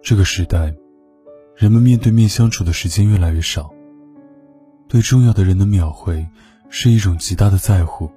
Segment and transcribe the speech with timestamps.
[0.00, 0.74] 这个时代，
[1.56, 3.70] 人们面对面相处的时间越来越少，
[4.88, 6.26] 对重要的人的秒回
[6.70, 8.10] 是一种极大的在乎。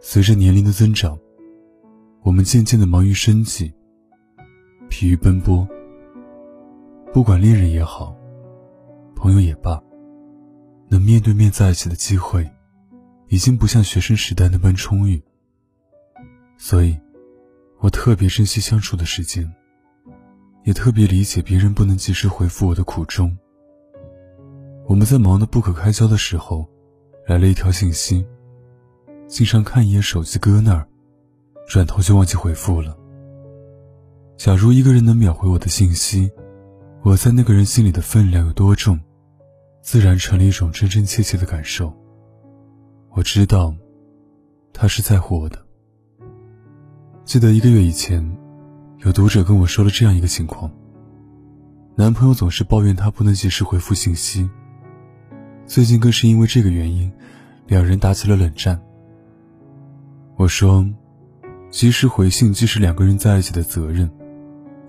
[0.00, 1.18] 随着年龄的增长，
[2.22, 3.72] 我们渐渐的忙于生计，
[4.88, 5.66] 疲于奔波。
[7.12, 8.16] 不管恋人也好，
[9.14, 9.82] 朋友也罢，
[10.88, 12.48] 能面对面在一起的机会，
[13.28, 15.22] 已经不像学生时代那般充裕。
[16.56, 16.96] 所以，
[17.80, 19.52] 我特别珍惜相处的时间。
[20.66, 23.38] 也特别理解别人不能及时回复我的苦衷。
[24.84, 26.66] 我们在忙得不可开交的时候，
[27.28, 28.26] 来了一条信息，
[29.28, 30.84] 经常看一眼手机搁那儿，
[31.68, 32.98] 转头就忘记回复了。
[34.36, 36.28] 假如一个人能秒回我的信息，
[37.04, 38.98] 我在那个人心里的分量有多重，
[39.82, 41.94] 自然成了一种真真切切的感受。
[43.10, 43.72] 我知道，
[44.72, 45.64] 他是在乎我的。
[47.24, 48.36] 记得一个月以前。
[49.04, 50.70] 有读者跟我说了这样一个情况：
[51.94, 54.48] 男朋友总是抱怨她不能及时回复信息，
[55.66, 57.12] 最近更是因为这个原因，
[57.66, 58.80] 两人打起了冷战。
[60.36, 60.84] 我说，
[61.70, 64.10] 及时回信既是两个人在一起的责任，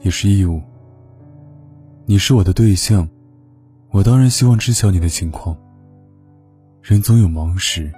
[0.01, 0.61] 也是义务。
[2.05, 3.07] 你是我的对象，
[3.91, 5.55] 我当然希望知晓你的情况。
[6.81, 7.91] 人总有忙时，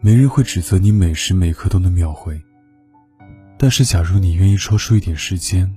[0.00, 2.40] 没人会指责你每时每刻都能秒回。
[3.56, 5.72] 但是，假如你愿意抽出一点时间，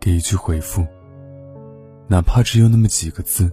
[0.00, 0.84] 给一句回复，
[2.08, 3.50] 哪怕只有那么几个字、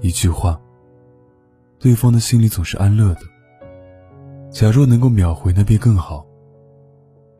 [0.00, 0.60] 一句话，
[1.78, 3.20] 对方的心里总是安乐的。
[4.50, 6.26] 假若能够秒回，那便更好，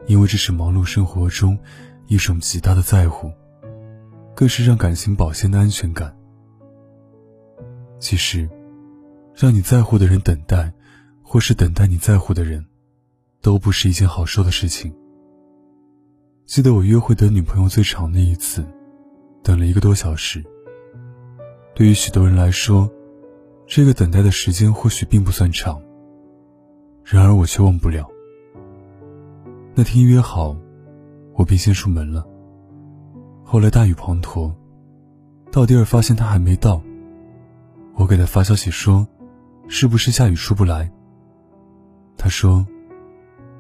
[0.07, 1.59] 因为这是忙碌生活中
[2.07, 3.33] 一种极大的在乎，
[4.37, 6.15] 更是让感情保鲜的安全感。
[7.99, 8.49] 其实，
[9.35, 10.73] 让你在乎的人等待，
[11.23, 12.65] 或是等待你在乎的人，
[13.41, 14.93] 都不是一件好受的事情。
[16.47, 18.65] 记得我约会等女朋友最长的一次，
[19.43, 20.45] 等了一个多小时。
[21.75, 22.91] 对于许多人来说，
[23.67, 25.81] 这个等待的时间或许并不算长。
[27.05, 28.09] 然而我却忘不了。
[29.75, 30.57] 那天约好，
[31.35, 32.27] 我便先出门了。
[33.45, 34.53] 后来大雨滂沱，
[35.53, 36.83] 到地儿发现他还没到。
[37.95, 39.07] 我给他发消息说
[39.69, 40.91] ：“是不是下雨出不来？”
[42.19, 42.67] 他说：“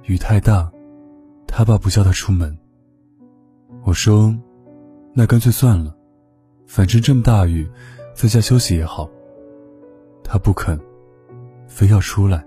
[0.09, 0.73] 雨太大，
[1.47, 2.57] 他爸不叫他出门。”
[3.85, 4.35] 我说
[5.13, 5.95] ：“那干脆算了，
[6.67, 7.69] 反正这么大雨，
[8.15, 9.07] 在家休息也好。”
[10.25, 10.81] 他不肯，
[11.67, 12.43] 非要出来。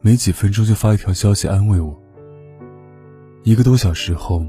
[0.00, 2.02] 没几分钟就发一条消息安慰我。
[3.42, 4.42] 一个多小时后，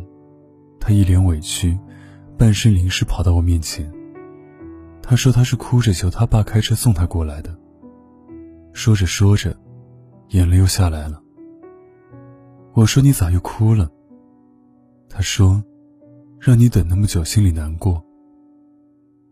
[0.79, 1.77] 他一脸委屈，
[2.37, 3.91] 半身淋湿跑到我面前。
[5.01, 7.53] 他说他是哭着求他爸开车送他过来的。
[8.71, 9.53] 说着说着，
[10.29, 11.21] 眼泪又下来了。
[12.75, 13.89] 我说：“你咋又哭了？”
[15.09, 15.63] 他说。
[16.37, 17.99] 让你等那么久，心里难过。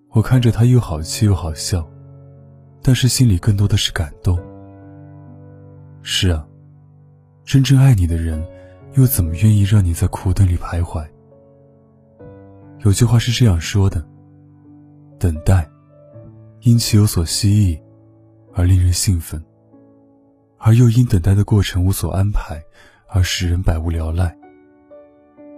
[0.09, 1.87] 我看着他又好气又好笑，
[2.81, 4.39] 但是心里更多的是感动。
[6.01, 6.43] 是啊，
[7.45, 8.43] 真正爱你的人，
[8.93, 11.07] 又怎么愿意让你在苦等里徘徊？
[12.79, 14.03] 有句话是这样说的：
[15.19, 15.69] 等待，
[16.61, 17.79] 因其有所希冀，
[18.55, 19.39] 而令人兴奋；
[20.57, 22.59] 而又因等待的过程无所安排，
[23.13, 24.35] 而使人百无聊赖。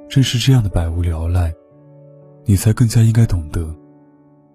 [0.10, 1.54] 正是这样的百无聊赖，
[2.44, 3.74] 你才更加应该懂得，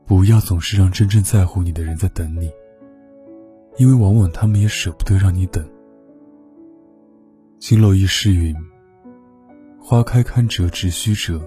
[0.05, 2.53] 不要总是让真正在乎你的人在等你，
[3.79, 5.67] 因为往往他们也舍不得让你等。
[7.59, 8.55] 金漏一诗云
[9.81, 11.41] ：“花开堪折直须折，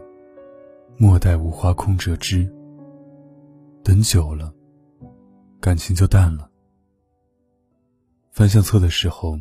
[0.97, 2.51] 莫待无花空折枝。”
[3.83, 4.51] 等久了，
[5.59, 6.49] 感情就淡了。
[8.31, 9.37] 翻相册的时候，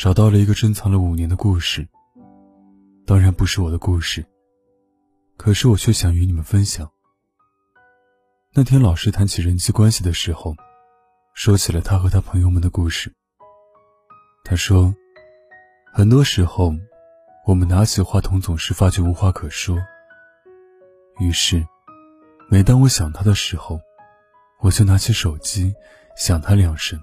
[0.00, 1.86] 找到了一个珍藏了五年的故事。
[3.06, 4.24] 当然不是我的故事，
[5.36, 6.90] 可是我却想与你们分享。
[8.54, 10.54] 那天老师谈起人际关系的时候，
[11.34, 13.12] 说起了他和他朋友们的故事。
[14.42, 14.94] 他说，
[15.92, 16.72] 很多时候，
[17.46, 19.76] 我们拿起话筒总是发觉无话可说。
[21.18, 21.62] 于是，
[22.48, 23.78] 每当我想他的时候，
[24.60, 25.74] 我就拿起手机，
[26.16, 26.98] 想他两声。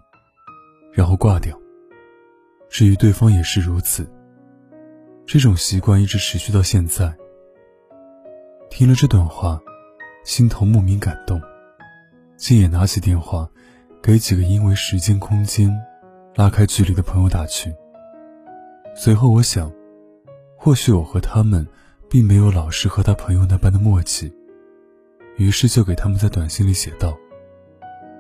[0.92, 1.56] 然后挂掉。
[2.70, 4.10] 至于对方也是如此。
[5.26, 7.14] 这种习惯一直持续到现在。
[8.70, 9.62] 听了这段话，
[10.24, 11.42] 心头莫名感动，
[12.38, 13.50] 竟也拿起电话，
[14.02, 15.74] 给几个因为时间空间
[16.36, 17.74] 拉开距离的朋友打去。
[18.96, 19.72] 随后我想，
[20.58, 21.66] 或许我和他们
[22.10, 24.34] 并没有老师和他朋友那般的默契，
[25.38, 27.18] 于是就给他们在短信里写道：“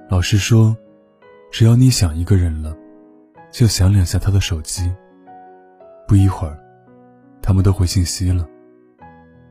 [0.10, 0.76] 老师说，
[1.52, 2.76] 只要你想一个人了。”
[3.52, 4.94] 就响两下他的手机。
[6.08, 6.58] 不一会儿，
[7.42, 8.48] 他们都回信息了。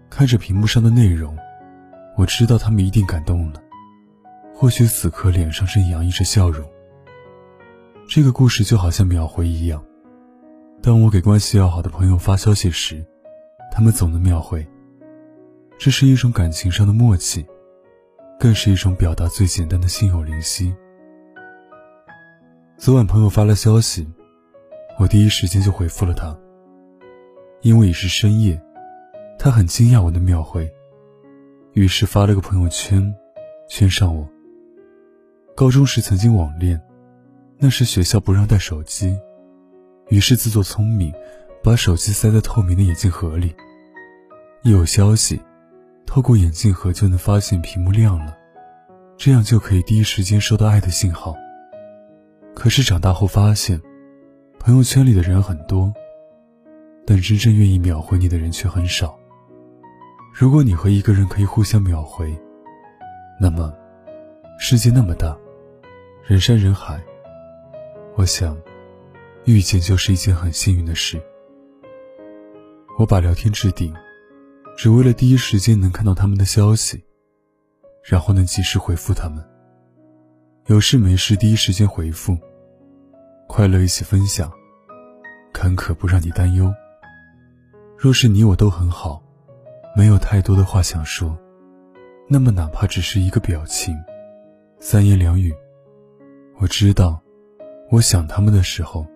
[0.09, 1.37] 看着屏幕上的内容，
[2.17, 3.61] 我知道他们一定感动了。
[4.55, 6.67] 或许此刻脸上正洋溢着笑容。
[8.09, 9.85] 这个故事就好像秒回一样，
[10.81, 13.05] 当我给关系要好的朋友发消息时，
[13.71, 14.67] 他们总能秒回。
[15.77, 17.45] 这是一种感情上的默契，
[18.41, 20.75] 更是一种表达最简单的心有灵犀。
[22.79, 24.07] 昨晚朋友发了消息，
[24.99, 26.37] 我第一时间就回复了他。
[27.63, 28.61] 因为已是深夜，
[29.39, 30.71] 他很惊讶我的秒回，
[31.73, 33.15] 于是发了个朋友圈，
[33.67, 34.29] 圈上我。
[35.57, 36.79] 高中时曾经网恋，
[37.57, 39.19] 那时学校不让带手机，
[40.11, 41.11] 于是自作聪明，
[41.63, 43.57] 把手机塞在透明的眼镜盒里。
[44.63, 45.41] 一有消息，
[46.05, 48.37] 透过眼镜盒就能发现屏幕亮了，
[49.17, 51.35] 这样就可以第一时间收到爱的信号。
[52.57, 53.81] 可是长大后发现，
[54.59, 55.93] 朋友圈里的人很多，
[57.07, 59.17] 但真正愿意秒回你的人却很少。
[60.33, 62.35] 如果你和一个人可以互相秒回，
[63.39, 63.73] 那么
[64.59, 65.37] 世界那么大，
[66.25, 66.99] 人山人海，
[68.17, 68.57] 我想
[69.45, 71.23] 遇见就是一件很幸运的事。
[72.99, 73.95] 我把聊天置顶，
[74.79, 77.05] 只为了第一时间能看到他们的消息，
[78.03, 79.45] 然后能及时回复他们。
[80.69, 82.37] 有事没事第一时间回复，
[83.49, 84.53] 快乐一起分享，
[85.53, 86.73] 坎坷不让你担忧。
[87.97, 89.23] 若是你我都很好，
[89.97, 91.39] 没有太多的话想说，
[92.29, 93.97] 那么哪怕只是一个表情，
[94.79, 95.55] 三言两语，
[96.59, 97.19] 我知道，
[97.91, 99.07] 我想他们的时候，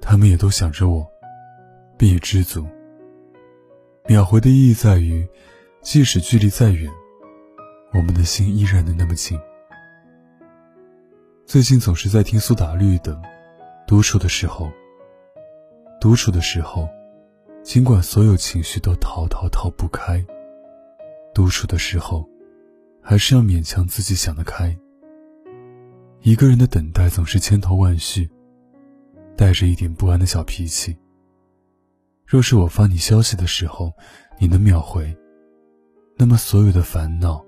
[0.00, 1.04] 他们也都想着我，
[1.98, 2.64] 并已知足。
[4.06, 5.26] 秒回的意义在于，
[5.80, 6.92] 即使距离再远，
[7.92, 9.36] 我们的心依然能那么近。
[11.44, 13.14] 最近总是在听苏打绿的
[13.86, 14.66] 《独处的时候》。
[16.00, 16.88] 独处的时候，
[17.62, 20.24] 尽管所有情绪都逃逃逃不开，
[21.32, 22.28] 独处的时候，
[23.00, 24.76] 还是要勉强自己想得开。
[26.20, 28.28] 一个人的等待总是千头万绪，
[29.36, 30.96] 带着一点不安的小脾气。
[32.26, 33.92] 若是我发你消息的时候，
[34.38, 35.16] 你能秒回，
[36.16, 37.44] 那么所有的烦恼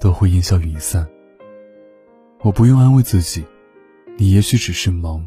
[0.00, 1.08] 都会烟消云散。
[2.40, 3.44] 我不用安慰自己，
[4.18, 5.24] 你也许只是忙。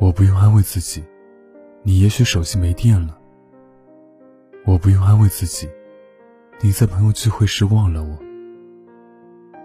[0.00, 1.02] 我不用安慰自己，
[1.82, 3.18] 你也许手机没电了。
[4.64, 5.68] 我不用安慰自己，
[6.60, 8.18] 你在朋友聚会时忘了我。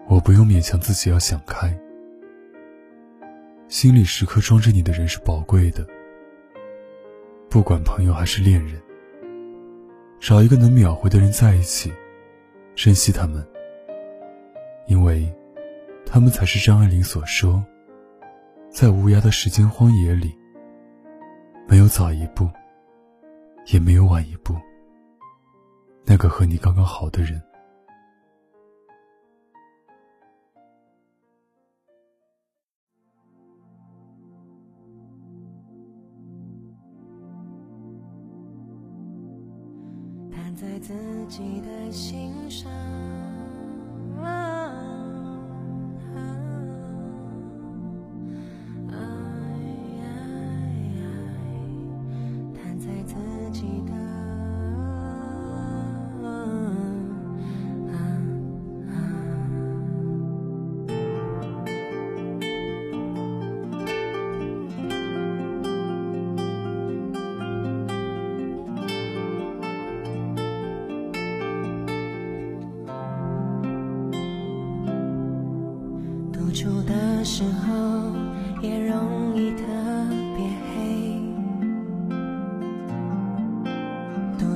[0.07, 1.79] 我不用勉强自己要想开，
[3.67, 5.85] 心里时刻装着你的人是宝贵的。
[7.49, 8.81] 不管朋友还是恋人，
[10.19, 11.93] 找一个能秒回的人在一起，
[12.73, 13.45] 珍惜他们，
[14.87, 15.31] 因为。
[16.05, 17.63] 他们才是张爱玲所说，
[18.73, 20.35] 在无涯的时间荒野里，
[21.67, 22.49] 没有早一步，
[23.71, 24.55] 也没有晚一步。
[26.03, 27.39] 那个和你刚刚好的人。
[40.55, 40.93] 在自
[41.27, 42.71] 己的心上。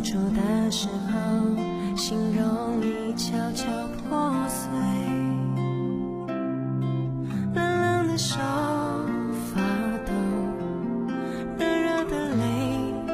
[0.07, 1.17] 处的时候
[1.97, 3.65] 心容易悄悄
[4.07, 4.69] 破碎，
[7.53, 8.39] 冷冷的手
[9.53, 9.59] 发
[10.05, 10.13] 抖，
[11.59, 12.41] 热热的泪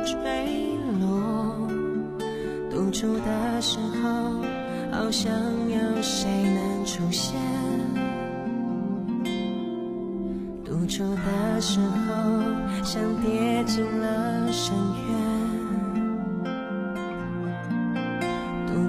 [0.05, 1.67] 坠落。
[2.69, 4.43] 独处的时候，
[4.91, 5.33] 好想
[5.71, 7.33] 有谁能出现。
[10.63, 12.13] 独处的时候，
[12.83, 14.75] 像跌进了深
[15.07, 15.32] 渊；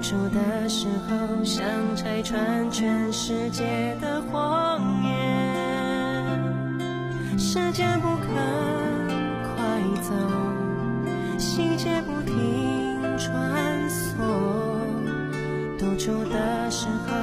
[0.05, 5.09] 独处的时候，想拆穿全世界的谎言。
[7.39, 8.27] 时间不肯
[9.41, 10.13] 快走，
[11.39, 14.21] 细节不停穿梭。
[15.79, 17.15] 独处的时候，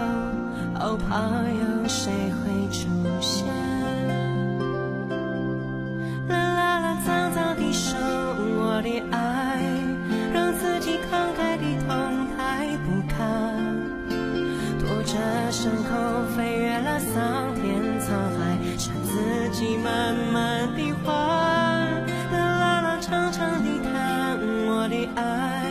[0.75, 2.11] 好怕有谁
[2.43, 2.89] 会出
[3.21, 3.47] 现。
[6.27, 9.22] 啦啦啦，脏脏的手，我的爱，
[25.15, 25.71] 爱，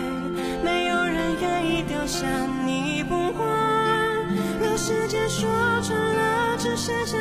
[0.63, 2.27] 没有人愿意丢下
[2.65, 3.47] 你不管。
[4.61, 5.49] 让时间说
[5.81, 7.20] 穿了，只剩下